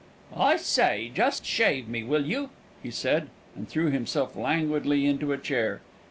"I 0.35 0.55
say, 0.57 1.11
just 1.13 1.45
shave 1.45 1.87
me, 1.87 2.03
will 2.03 2.25
you?" 2.25 2.49
he 2.81 2.89
said, 2.89 3.29
and 3.55 3.69
threw 3.69 3.91
himself 3.91 4.35
languidly 4.35 5.05
into 5.05 5.31
a 5.31 5.37
chair. 5.37 5.81